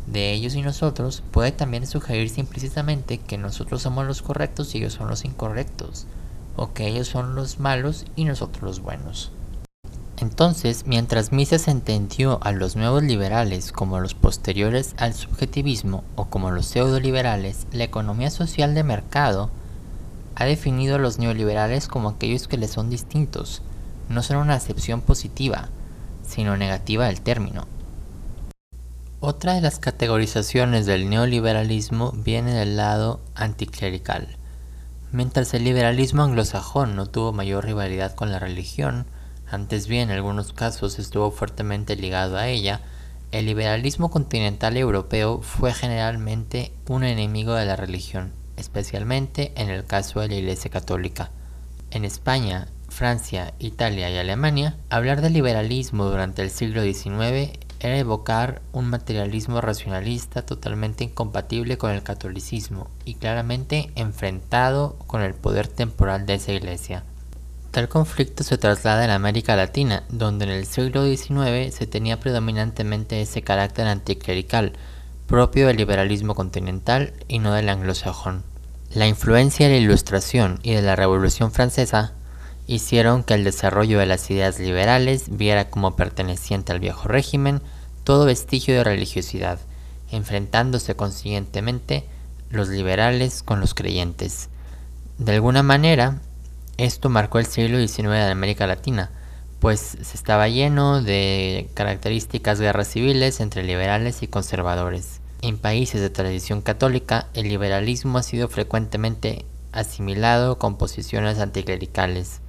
de 0.06 0.32
ellos 0.32 0.54
y 0.54 0.62
nosotros, 0.62 1.22
puede 1.30 1.52
también 1.52 1.86
sugerirse 1.86 2.40
implícitamente 2.40 3.18
que 3.18 3.36
nosotros 3.36 3.82
somos 3.82 4.06
los 4.06 4.22
correctos 4.22 4.74
y 4.74 4.78
ellos 4.78 4.94
son 4.94 5.08
los 5.08 5.26
incorrectos, 5.26 6.06
o 6.56 6.72
que 6.72 6.88
ellos 6.88 7.06
son 7.06 7.34
los 7.34 7.60
malos 7.60 8.06
y 8.16 8.24
nosotros 8.24 8.62
los 8.62 8.80
buenos. 8.80 9.30
Entonces, 10.20 10.84
mientras 10.86 11.32
Mises 11.32 11.66
entendió 11.66 12.40
a 12.42 12.52
los 12.52 12.76
nuevos 12.76 13.02
liberales 13.02 13.72
como 13.72 14.00
los 14.00 14.12
posteriores 14.12 14.94
al 14.98 15.14
subjetivismo 15.14 16.04
o 16.14 16.26
como 16.26 16.50
los 16.50 16.66
pseudo-liberales, 16.66 17.66
la 17.72 17.84
economía 17.84 18.28
social 18.28 18.74
de 18.74 18.84
mercado 18.84 19.50
ha 20.34 20.44
definido 20.44 20.96
a 20.96 20.98
los 20.98 21.18
neoliberales 21.18 21.88
como 21.88 22.10
aquellos 22.10 22.48
que 22.48 22.58
les 22.58 22.70
son 22.70 22.90
distintos, 22.90 23.62
no 24.10 24.22
son 24.22 24.36
una 24.36 24.54
acepción 24.54 25.00
positiva, 25.00 25.70
sino 26.22 26.58
negativa 26.58 27.06
del 27.06 27.22
término. 27.22 27.66
Otra 29.20 29.54
de 29.54 29.62
las 29.62 29.78
categorizaciones 29.78 30.84
del 30.84 31.08
neoliberalismo 31.08 32.12
viene 32.12 32.52
del 32.52 32.76
lado 32.76 33.20
anticlerical. 33.34 34.36
Mientras 35.12 35.54
el 35.54 35.64
liberalismo 35.64 36.22
anglosajón 36.22 36.94
no 36.94 37.06
tuvo 37.06 37.32
mayor 37.32 37.64
rivalidad 37.64 38.14
con 38.14 38.30
la 38.30 38.38
religión, 38.38 39.06
antes 39.50 39.86
bien 39.86 40.10
en 40.10 40.16
algunos 40.16 40.52
casos 40.52 40.98
estuvo 40.98 41.30
fuertemente 41.30 41.96
ligado 41.96 42.36
a 42.36 42.48
ella, 42.48 42.80
el 43.32 43.46
liberalismo 43.46 44.10
continental 44.10 44.76
europeo 44.76 45.40
fue 45.42 45.72
generalmente 45.72 46.72
un 46.88 47.04
enemigo 47.04 47.54
de 47.54 47.64
la 47.64 47.76
religión, 47.76 48.32
especialmente 48.56 49.52
en 49.56 49.70
el 49.70 49.84
caso 49.84 50.20
de 50.20 50.28
la 50.28 50.34
Iglesia 50.34 50.70
Católica. 50.70 51.30
En 51.90 52.04
España, 52.04 52.68
Francia, 52.88 53.54
Italia 53.58 54.10
y 54.10 54.18
Alemania, 54.18 54.76
hablar 54.90 55.20
de 55.20 55.30
liberalismo 55.30 56.06
durante 56.06 56.42
el 56.42 56.50
siglo 56.50 56.82
XIX 56.82 57.58
era 57.80 57.96
evocar 57.96 58.60
un 58.72 58.86
materialismo 58.86 59.60
racionalista 59.60 60.42
totalmente 60.42 61.04
incompatible 61.04 61.78
con 61.78 61.90
el 61.92 62.02
catolicismo 62.02 62.88
y 63.04 63.14
claramente 63.14 63.90
enfrentado 63.94 64.96
con 65.06 65.22
el 65.22 65.34
poder 65.34 65.66
temporal 65.66 66.26
de 66.26 66.34
esa 66.34 66.52
iglesia. 66.52 67.04
Tal 67.70 67.88
conflicto 67.88 68.42
se 68.42 68.58
traslada 68.58 69.04
en 69.04 69.10
América 69.10 69.54
Latina, 69.54 70.02
donde 70.08 70.44
en 70.44 70.50
el 70.50 70.66
siglo 70.66 71.06
XIX 71.06 71.72
se 71.72 71.86
tenía 71.86 72.18
predominantemente 72.18 73.20
ese 73.20 73.42
carácter 73.42 73.86
anticlerical, 73.86 74.72
propio 75.28 75.68
del 75.68 75.76
liberalismo 75.76 76.34
continental 76.34 77.12
y 77.28 77.38
no 77.38 77.52
del 77.52 77.68
anglosajón. 77.68 78.42
La 78.92 79.06
influencia 79.06 79.68
de 79.68 79.74
la 79.74 79.80
Ilustración 79.80 80.58
y 80.64 80.72
de 80.72 80.82
la 80.82 80.96
Revolución 80.96 81.52
Francesa 81.52 82.12
hicieron 82.66 83.22
que 83.22 83.34
el 83.34 83.44
desarrollo 83.44 84.00
de 84.00 84.06
las 84.06 84.28
ideas 84.32 84.58
liberales 84.58 85.26
viera 85.28 85.70
como 85.70 85.94
perteneciente 85.94 86.72
al 86.72 86.80
viejo 86.80 87.06
régimen 87.06 87.62
todo 88.02 88.26
vestigio 88.26 88.74
de 88.74 88.82
religiosidad, 88.82 89.60
enfrentándose 90.10 90.96
consiguientemente 90.96 92.04
los 92.50 92.68
liberales 92.68 93.44
con 93.44 93.60
los 93.60 93.74
creyentes. 93.74 94.48
De 95.18 95.34
alguna 95.34 95.62
manera, 95.62 96.20
esto 96.84 97.08
marcó 97.08 97.38
el 97.38 97.46
siglo 97.46 97.78
XIX 97.78 98.10
de 98.10 98.30
América 98.30 98.66
Latina, 98.66 99.10
pues 99.60 99.80
se 99.80 100.16
estaba 100.16 100.48
lleno 100.48 101.02
de 101.02 101.68
características 101.74 102.60
guerras 102.60 102.88
civiles 102.88 103.40
entre 103.40 103.62
liberales 103.62 104.22
y 104.22 104.28
conservadores. 104.28 105.20
En 105.42 105.58
países 105.58 106.00
de 106.00 106.10
tradición 106.10 106.62
católica, 106.62 107.28
el 107.34 107.48
liberalismo 107.48 108.18
ha 108.18 108.22
sido 108.22 108.48
frecuentemente 108.48 109.44
asimilado 109.72 110.58
con 110.58 110.76
posiciones 110.76 111.38
anticlericales, 111.38 112.40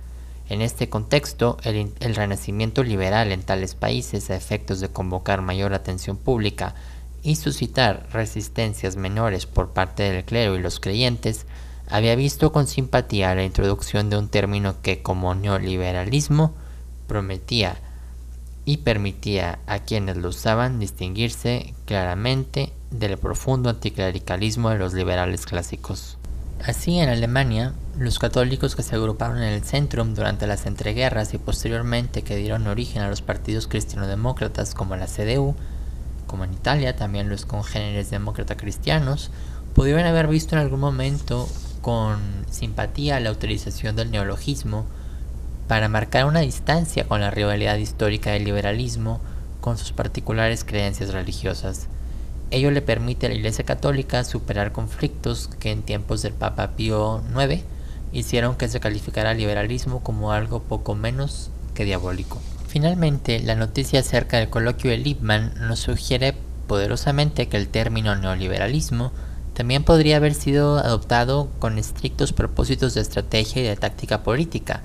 en 0.52 0.62
este 0.62 0.90
contexto, 0.90 1.56
el, 1.64 1.94
renacimiento 2.14 2.84
liberal 2.84 3.32
en 3.32 3.42
tales 3.42 3.74
países 3.74 4.30
a 4.30 4.36
efectos 4.36 4.82
de 4.82 4.90
convocar 4.90 5.42
mayor 5.42 5.74
atención 5.74 6.18
pública 6.18 6.76
y 7.24 7.38
suscitar 7.38 8.08
resistencias 8.12 8.98
menores 8.98 9.46
por 9.46 9.70
parte 9.70 10.04
del 10.04 10.26
clero 10.26 10.58
y 10.58 10.62
los 10.62 10.82
creyentes, 10.82 11.46
había 11.90 12.16
visto 12.16 12.52
con 12.52 12.68
simpatía 12.68 13.36
la 13.36 13.44
introducción 13.44 14.10
de 14.10 14.18
un 14.18 14.30
término 14.30 14.82
que 14.82 15.02
como 15.02 15.36
neoliberalismo 15.36 16.54
prometía 17.08 17.78
y 18.66 18.78
permitía 18.78 19.60
a 19.68 19.80
quienes 19.80 20.18
lo 20.18 20.30
usaban 20.30 20.80
distinguirse 20.80 21.74
claramente 21.86 22.72
del 22.92 23.18
profundo 23.18 23.70
anticlericalismo 23.70 24.70
de 24.70 24.78
los 24.78 24.94
liberales 24.94 25.46
clásicos. 25.46 26.18
Así, 26.64 27.00
en 27.00 27.10
Alemania, 27.10 27.74
los 27.98 28.20
católicos 28.20 28.76
que 28.76 28.84
se 28.84 28.96
agruparon 28.96 29.38
en 29.38 29.52
el 29.54 29.64
Centrum 29.64 30.14
durante 30.14 30.46
las 30.46 30.68
entreguerras 30.68 31.34
y 31.34 31.40
posteriormente 31.40 32.22
que 32.22 32.36
dieron 32.36 32.68
origen 32.68 33.02
a 33.02 33.10
los 33.10 33.22
partidos 33.22 33.68
cristianodemócratas 33.68 34.76
como 34.76 34.96
la 34.96 35.08
CDU, 35.08 35.56
como 36.28 36.44
en 36.44 36.54
Italia 36.54 36.96
también 36.96 37.30
los 37.30 37.46
congéneres 37.46 38.12
demócrata 38.12 38.58
cristianos, 38.58 39.32
pudieron 39.74 40.06
haber 40.06 40.28
visto 40.28 40.56
en 40.56 40.62
algún 40.62 40.80
momento 40.80 41.50
con 41.82 42.46
simpatía 42.50 43.20
la 43.20 43.32
utilización 43.32 43.96
del 43.96 44.12
neologismo 44.12 44.86
para 45.68 45.90
marcar 45.90 46.26
una 46.26 46.42
distancia 46.42 47.08
con 47.08 47.22
la 47.22 47.32
rivalidad 47.32 47.78
histórica 47.78 48.32
del 48.32 48.44
liberalismo 48.44 49.22
con 49.62 49.78
sus 49.78 49.92
particulares 49.92 50.64
creencias 50.64 51.14
religiosas. 51.14 51.88
Ello 52.50 52.72
le 52.72 52.82
permite 52.82 53.28
a 53.28 53.30
la 53.30 53.36
Iglesia 53.36 53.64
Católica 53.64 54.24
superar 54.24 54.74
conflictos 54.74 55.50
que 55.60 55.72
en 55.72 55.84
tiempos 55.84 56.22
del 56.22 56.34
Papa 56.34 56.72
Pío 56.76 57.24
IX 57.34 57.64
hicieron 58.12 58.56
que 58.56 58.68
se 58.68 58.82
calificara 58.82 59.32
el 59.32 59.38
liberalismo 59.38 60.04
como 60.04 60.34
algo 60.34 60.62
poco 60.64 60.96
menos 60.96 61.50
que 61.74 61.86
diabólico. 61.86 62.42
Finalmente, 62.68 63.40
la 63.40 63.56
noticia 63.56 64.02
acerca 64.02 64.38
del 64.38 64.50
coloquio 64.50 64.92
de 64.92 64.98
Lippmann 64.98 65.54
nos 65.68 65.80
sugiere 65.80 66.36
poderosamente 66.68 67.48
que 67.48 67.58
el 67.58 67.68
término 67.68 68.16
neoliberalismo 68.16 69.12
también 69.54 69.84
podría 69.84 70.18
haber 70.18 70.34
sido 70.34 70.78
adoptado 70.78 71.50
con 71.60 71.78
estrictos 71.78 72.34
propósitos 72.34 72.94
de 72.94 73.02
estrategia 73.02 73.62
y 73.62 73.66
de 73.66 73.76
táctica 73.76 74.24
política. 74.24 74.82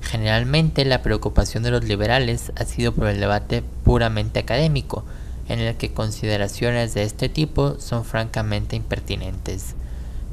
Generalmente 0.00 0.84
la 0.84 1.02
preocupación 1.02 1.62
de 1.62 1.70
los 1.70 1.84
liberales 1.84 2.52
ha 2.56 2.64
sido 2.64 2.92
por 2.92 3.06
el 3.08 3.20
debate 3.20 3.62
puramente 3.84 4.40
académico, 4.40 5.04
en 5.48 5.60
el 5.60 5.76
que 5.76 5.92
consideraciones 5.92 6.94
de 6.94 7.04
este 7.04 7.28
tipo 7.28 7.76
son 7.78 8.04
francamente 8.04 8.76
impertinentes. 8.76 9.74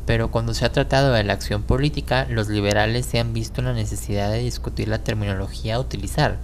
Pero 0.05 0.29
cuando 0.29 0.53
se 0.53 0.65
ha 0.65 0.71
tratado 0.71 1.13
de 1.13 1.23
la 1.23 1.33
acción 1.33 1.63
política, 1.63 2.27
los 2.29 2.47
liberales 2.47 3.05
se 3.05 3.19
han 3.19 3.33
visto 3.33 3.61
la 3.61 3.73
necesidad 3.73 4.31
de 4.31 4.39
discutir 4.39 4.87
la 4.87 5.03
terminología 5.03 5.75
a 5.75 5.79
utilizar, 5.79 6.37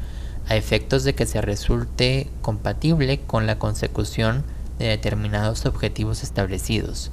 a 0.47 0.55
efectos 0.55 1.03
de 1.03 1.13
que 1.13 1.25
se 1.25 1.41
resulte 1.41 2.29
compatible 2.41 3.19
con 3.19 3.45
la 3.45 3.59
consecución 3.59 4.43
de 4.79 4.87
determinados 4.87 5.65
objetivos 5.65 6.23
establecidos, 6.23 7.11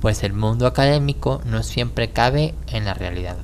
pues 0.00 0.22
el 0.22 0.32
mundo 0.32 0.66
académico 0.66 1.40
no 1.44 1.62
siempre 1.62 2.10
cabe 2.10 2.54
en 2.68 2.84
la 2.84 2.94
realidad. 2.94 3.36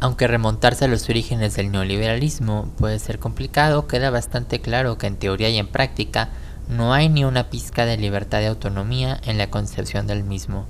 Aunque 0.00 0.26
remontarse 0.26 0.84
a 0.84 0.88
los 0.88 1.08
orígenes 1.08 1.54
del 1.54 1.72
neoliberalismo 1.72 2.68
puede 2.76 2.98
ser 2.98 3.18
complicado, 3.18 3.86
queda 3.86 4.10
bastante 4.10 4.60
claro 4.60 4.98
que 4.98 5.06
en 5.06 5.16
teoría 5.16 5.48
y 5.48 5.58
en 5.58 5.66
práctica 5.66 6.28
no 6.68 6.92
hay 6.92 7.08
ni 7.08 7.24
una 7.24 7.48
pizca 7.50 7.86
de 7.86 7.96
libertad 7.96 8.40
de 8.40 8.48
autonomía 8.48 9.20
en 9.24 9.38
la 9.38 9.50
concepción 9.50 10.06
del 10.06 10.24
mismo. 10.24 10.66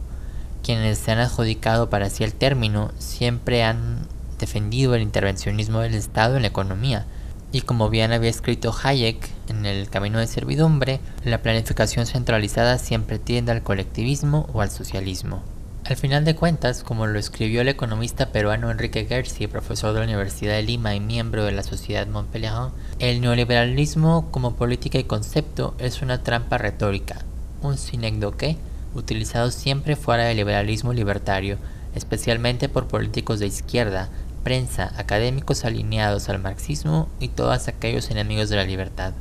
Quienes 0.62 0.98
se 0.98 1.12
han 1.12 1.18
adjudicado 1.18 1.90
para 1.90 2.10
sí 2.10 2.24
el 2.24 2.32
término 2.32 2.92
siempre 2.98 3.64
han 3.64 4.06
defendido 4.38 4.94
el 4.94 5.02
intervencionismo 5.02 5.80
del 5.80 5.94
Estado 5.94 6.36
en 6.36 6.42
la 6.42 6.48
economía, 6.48 7.06
Y 7.54 7.60
como 7.60 7.88
bien 7.88 8.10
había 8.10 8.30
escrito 8.30 8.74
Hayek 8.82 9.30
en 9.46 9.64
El 9.64 9.88
Camino 9.88 10.18
de 10.18 10.26
Servidumbre, 10.26 10.98
la 11.22 11.40
planificación 11.40 12.04
centralizada 12.04 12.78
siempre 12.78 13.20
tiende 13.20 13.52
al 13.52 13.62
colectivismo 13.62 14.48
o 14.52 14.60
al 14.60 14.72
socialismo. 14.72 15.40
Al 15.84 15.94
final 15.94 16.24
de 16.24 16.34
cuentas, 16.34 16.82
como 16.82 17.06
lo 17.06 17.16
escribió 17.16 17.60
el 17.60 17.68
economista 17.68 18.32
peruano 18.32 18.72
Enrique 18.72 19.06
Gersi, 19.06 19.46
profesor 19.46 19.92
de 19.92 20.00
la 20.00 20.06
Universidad 20.06 20.54
de 20.54 20.64
Lima 20.64 20.96
y 20.96 21.00
miembro 21.00 21.44
de 21.44 21.52
la 21.52 21.62
Sociedad 21.62 22.08
Montpellier, 22.08 22.70
el 22.98 23.20
neoliberalismo 23.20 24.32
como 24.32 24.56
política 24.56 24.98
y 24.98 25.04
concepto 25.04 25.76
es 25.78 26.02
una 26.02 26.24
trampa 26.24 26.58
retórica, 26.58 27.18
un 27.62 27.78
sinecdoque 27.78 28.56
utilizado 28.96 29.52
siempre 29.52 29.94
fuera 29.94 30.24
del 30.24 30.38
liberalismo 30.38 30.92
libertario, 30.92 31.58
especialmente 31.94 32.68
por 32.68 32.88
políticos 32.88 33.38
de 33.38 33.46
izquierda, 33.46 34.08
prensa, 34.44 34.92
académicos 34.96 35.64
alineados 35.64 36.28
al 36.28 36.38
marxismo 36.38 37.08
y 37.18 37.28
todos 37.28 37.66
aquellos 37.66 38.10
enemigos 38.10 38.48
de 38.50 38.56
la 38.56 38.64
libertad, 38.64 39.14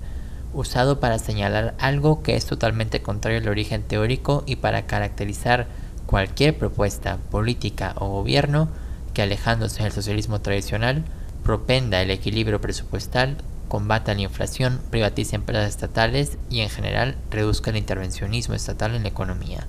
usado 0.54 1.00
para 1.00 1.18
señalar 1.18 1.74
algo 1.80 2.22
que 2.22 2.36
es 2.36 2.46
totalmente 2.46 3.02
contrario 3.02 3.40
al 3.40 3.48
origen 3.48 3.82
teórico 3.82 4.44
y 4.46 4.58
para 4.58 4.86
caracterizar 4.86 5.66
cualquier 6.06 6.58
propuesta 6.58 7.18
política 7.32 7.96
o 7.98 8.10
gobierno 8.10 8.70
que 9.14 9.24
alejándose 9.24 9.82
del 9.82 9.92
socialismo 9.92 10.42
tradicional 10.42 11.04
propenda 11.44 12.02
el 12.02 12.12
equilibrio 12.12 12.62
presupuestal, 12.62 13.38
combata 13.68 14.14
la 14.14 14.22
inflación, 14.22 14.80
privatice 14.92 15.36
empresas 15.36 15.70
estatales 15.70 16.38
y 16.50 16.60
en 16.60 16.70
general 16.70 17.16
reduzca 17.32 17.72
el 17.72 17.78
intervencionismo 17.78 18.54
estatal 18.54 18.94
en 18.96 19.04
la 19.04 19.10
economía. 19.10 19.66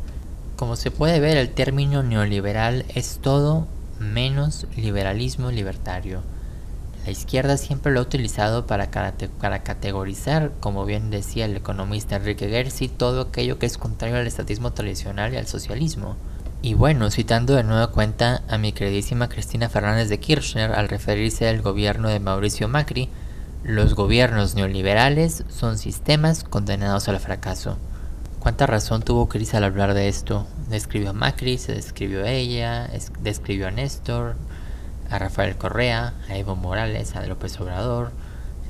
Como 0.57 0.77
se 0.77 0.91
puede 0.91 1.21
ver, 1.21 1.37
el 1.37 1.51
término 1.51 2.03
neoliberal 2.03 2.85
es 2.95 3.19
todo 3.23 3.67
menos 3.99 4.67
liberalismo 4.77 5.51
libertario. 5.51 6.23
La 7.05 7.11
izquierda 7.11 7.57
siempre 7.59 7.93
lo 7.93 8.01
ha 8.01 8.03
utilizado 8.03 8.67
para, 8.67 8.91
para 9.41 9.63
categorizar, 9.63 10.53
como 10.61 10.87
bien 10.87 11.11
decía 11.11 11.45
el 11.45 11.57
economista 11.57 12.17
Enrique 12.17 12.49
Gersi, 12.49 12.89
todo 12.89 13.21
aquello 13.21 13.59
que 13.59 13.67
es 13.67 13.77
contrario 13.77 14.17
al 14.17 14.27
estatismo 14.27 14.73
tradicional 14.73 15.35
y 15.35 15.37
al 15.37 15.47
socialismo. 15.47 16.17
Y 16.63 16.73
bueno, 16.73 17.11
citando 17.11 17.55
de 17.55 17.63
nueva 17.63 17.89
cuenta 17.89 18.43
a 18.49 18.57
mi 18.57 18.73
queridísima 18.73 19.29
Cristina 19.29 19.69
Fernández 19.69 20.09
de 20.09 20.19
Kirchner 20.19 20.73
al 20.73 20.89
referirse 20.89 21.47
al 21.47 21.61
gobierno 21.61 22.09
de 22.09 22.21
Mauricio 22.21 22.69
Macri, 22.69 23.11
los 23.65 23.95
gobiernos 23.95 24.55
neoliberales 24.55 25.45
son 25.51 25.77
sistemas 25.77 26.43
condenados 26.43 27.09
al 27.09 27.21
fracaso. 27.21 27.77
¿Cuánta 28.39 28.67
razón 28.67 29.03
tuvo 29.03 29.29
Cris 29.29 29.55
al 29.55 29.65
hablar 29.65 29.93
de 29.93 30.09
esto? 30.09 30.47
Describió 30.68 31.11
a 31.11 31.12
Macri, 31.12 31.59
se 31.59 31.75
describió 31.75 32.25
a 32.25 32.30
ella, 32.30 32.90
describió 33.21 33.68
a 33.68 33.71
Néstor, 33.71 34.37
a 35.11 35.18
Rafael 35.18 35.56
Correa, 35.56 36.14
a 36.28 36.37
Evo 36.37 36.56
Morales, 36.56 37.14
a 37.16 37.26
López 37.26 37.61
Obrador, 37.61 38.12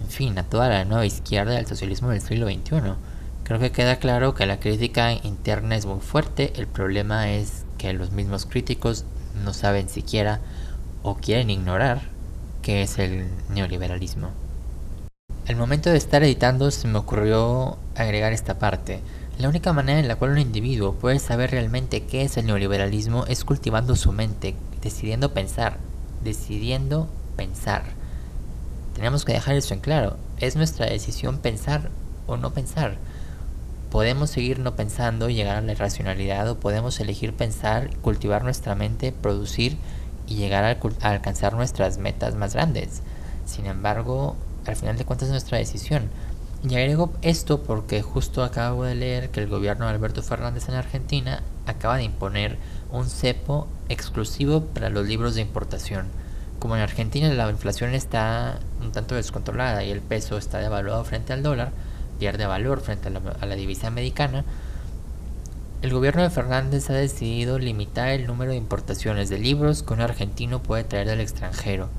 en 0.02 0.08
fin, 0.08 0.38
a 0.38 0.42
toda 0.42 0.68
la 0.68 0.84
nueva 0.84 1.06
izquierda 1.06 1.52
del 1.52 1.66
socialismo 1.66 2.10
del 2.10 2.20
siglo 2.20 2.46
XXI. 2.46 2.94
Creo 3.44 3.58
que 3.60 3.72
queda 3.72 3.96
claro 3.96 4.34
que 4.34 4.46
la 4.46 4.58
crítica 4.58 5.12
interna 5.12 5.76
es 5.76 5.86
muy 5.86 6.00
fuerte, 6.00 6.52
el 6.56 6.66
problema 6.66 7.30
es 7.30 7.64
que 7.78 7.92
los 7.92 8.10
mismos 8.10 8.46
críticos 8.46 9.04
no 9.44 9.52
saben 9.52 9.88
siquiera 9.88 10.40
o 11.02 11.16
quieren 11.16 11.50
ignorar 11.50 12.02
qué 12.62 12.82
es 12.82 12.98
el 12.98 13.26
neoliberalismo. 13.50 14.30
Al 15.46 15.56
momento 15.56 15.90
de 15.90 15.98
estar 15.98 16.22
editando 16.22 16.70
se 16.70 16.88
me 16.88 16.98
ocurrió 16.98 17.76
agregar 17.94 18.32
esta 18.32 18.58
parte. 18.58 19.00
La 19.38 19.49
única 19.49 19.73
manera 19.73 19.99
en 20.00 20.09
la 20.09 20.17
cual 20.17 20.33
un 20.33 20.38
individuo 20.38 20.95
puede 20.95 21.19
saber 21.19 21.50
realmente 21.50 22.05
qué 22.05 22.23
es 22.23 22.37
el 22.37 22.47
neoliberalismo 22.47 23.26
es 23.26 23.45
cultivando 23.45 23.97
su 23.97 24.12
mente, 24.12 24.55
decidiendo 24.81 25.35
pensar, 25.35 25.79
decidiendo 26.23 27.09
pensar. 27.37 27.83
Tenemos 28.95 29.25
que 29.25 29.33
dejar 29.33 29.57
eso 29.57 29.75
en 29.75 29.81
claro. 29.81 30.17
Es 30.38 30.57
nuestra 30.57 30.87
decisión 30.87 31.38
pensar 31.38 31.91
o 32.26 32.37
no 32.37 32.53
pensar 32.53 32.97
podemos 33.95 34.29
seguir 34.31 34.59
no 34.59 34.75
pensando 34.75 35.29
y 35.29 35.37
llegar 35.37 35.57
a 35.57 35.61
la 35.61 35.71
irracionalidad 35.71 36.50
o 36.50 36.59
podemos 36.59 36.99
elegir 36.99 37.33
pensar, 37.33 37.97
cultivar 37.99 38.43
nuestra 38.43 38.75
mente, 38.75 39.12
producir 39.12 39.76
y 40.26 40.35
llegar 40.35 40.64
a, 40.64 41.09
alcanzar 41.09 41.55
nuestras 41.55 41.99
metas 41.99 42.35
más 42.35 42.55
grandes. 42.55 43.03
Sin 43.47 43.67
embargo, 43.67 44.35
al 44.67 44.75
final 44.75 44.99
de 44.99 45.05
cuentas 45.05 45.29
es 45.29 45.31
nuestra 45.31 45.59
decisión. 45.59 46.11
Y 46.66 46.77
agrego 46.77 47.12
esto 47.20 47.62
porque 47.62 48.00
justo 48.00 48.42
acabo 48.42 48.85
de 48.85 48.94
leer 48.94 49.31
que 49.31 49.40
el 49.40 49.48
gobierno 49.48 49.85
de 49.85 49.92
Alberto 49.92 50.22
Fernández 50.22 50.66
en 50.70 50.77
Argentina 50.77 51.42
acaba 51.66 51.98
de 51.98 52.05
imponer 52.05 52.57
un 52.90 53.07
cepo 53.11 53.68
exclusivo 53.90 54.62
para 54.62 54.88
los 54.88 55.07
libros 55.07 55.35
de 55.35 55.42
importación. 55.42 56.07
Como 56.59 56.74
en 56.74 56.81
Argentina 56.81 57.29
la 57.29 57.50
inflación 57.50 57.92
está 57.92 58.61
un 58.81 58.92
tanto 58.92 59.14
descontrolada 59.14 59.85
y 59.85 59.90
el 59.90 60.00
peso 60.00 60.38
está 60.38 60.59
devaluado 60.59 61.05
frente 61.05 61.35
al 61.35 61.42
dólar, 61.42 61.72
pierde 62.18 62.46
valor 62.46 62.81
frente 62.81 63.09
a 63.09 63.46
la, 63.46 63.57
divisa 63.57 63.88
americana, 63.88 64.46
el 65.83 65.92
gobierno 65.92 66.22
de 66.22 66.31
Fernández 66.31 66.88
ha 66.88 66.94
decidido 66.94 67.59
limitar 67.59 68.09
el 68.09 68.27
número 68.27 68.53
de 68.53 68.57
importaciones 68.57 69.29
de 69.29 69.38
libros 69.38 69.83
que 69.83 69.92
un 69.92 70.00
argentino 70.00 70.62
puede 70.62 70.85
traer 70.85 71.09
del 71.09 71.20
extranjero. 71.20 71.90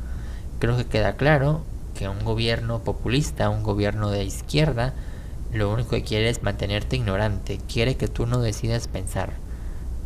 Creo 0.58 0.75
que 0.75 0.88
queda 0.88 1.17
claro 1.17 1.62
que 1.95 2.08
un 2.08 2.23
gobierno 2.23 2.84
populista, 2.84 3.49
un 3.49 3.63
gobierno 3.63 4.12
de 4.12 4.23
izquierda, 4.23 4.93
lo 5.51 5.73
único 5.73 5.91
que 5.91 6.03
quiere 6.03 6.29
es 6.29 6.43
mantenerte 6.43 6.97
ignorante, 6.97 7.60
quiere 7.67 7.95
que 7.95 8.08
tú 8.08 8.27
no 8.27 8.39
decidas 8.39 8.88
pensar. 8.88 9.34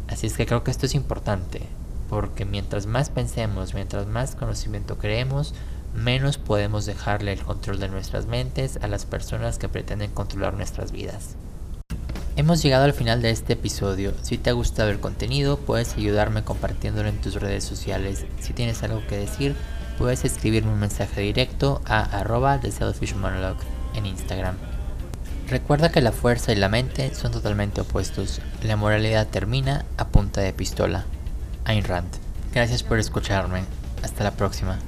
Así 0.08 0.28
es 0.28 0.38
que 0.38 0.46
creo 0.46 0.64
que 0.64 0.72
esto 0.72 0.86
es 0.86 0.96
importante, 0.96 1.64
porque 2.10 2.46
mientras 2.46 2.86
más 2.86 3.10
pensemos, 3.10 3.74
mientras 3.74 4.08
más 4.08 4.36
conocimiento 4.36 4.98
creemos, 4.98 5.54
menos 5.94 6.38
podemos 6.38 6.86
dejarle 6.86 7.34
el 7.34 7.42
control 7.42 7.80
de 7.80 7.90
nuestras 7.90 8.28
mentes 8.28 8.80
a 8.82 8.88
las 8.88 9.06
personas 9.06 9.58
que 9.58 9.70
pretenden 9.70 10.12
controlar 10.12 10.54
nuestras 10.54 10.92
vidas. 10.92 11.36
Hemos 12.36 12.64
llegado 12.64 12.86
al 12.86 12.94
final 12.94 13.22
de 13.22 13.32
este 13.32 13.54
episodio. 13.54 14.14
Si 14.22 14.38
te 14.38 14.50
ha 14.50 14.54
gustado 14.54 14.90
el 14.92 15.02
contenido, 15.02 15.58
puedes 15.58 15.96
ayudarme 15.96 16.44
compartiéndolo 16.44 17.10
en 17.10 17.20
tus 17.20 17.36
redes 17.36 17.66
sociales. 17.66 18.26
Si 18.40 18.54
tienes 18.54 18.82
algo 18.82 19.06
que 19.08 19.18
decir, 19.18 19.56
puedes 20.00 20.24
escribirme 20.24 20.72
un 20.72 20.80
mensaje 20.80 21.20
directo 21.22 21.82
a 21.86 22.00
arroba 22.00 22.60
Monologue 23.18 23.60
en 23.96 24.06
Instagram. 24.06 24.56
Recuerda 25.50 25.92
que 25.92 26.02
la 26.02 26.14
fuerza 26.14 26.54
y 26.54 26.56
la 26.56 26.70
mente 26.70 27.14
son 27.14 27.34
totalmente 27.34 27.82
opuestos. 27.82 28.40
La 28.64 28.78
moralidad 28.78 29.28
termina 29.28 29.84
a 29.98 30.08
punta 30.08 30.40
de 30.42 30.54
pistola. 30.54 31.06
Ayn 31.66 31.84
Rand. 31.84 32.10
Gracias 32.54 32.82
por 32.82 32.98
escucharme. 32.98 33.64
Hasta 34.02 34.24
la 34.24 34.32
próxima. 34.32 34.80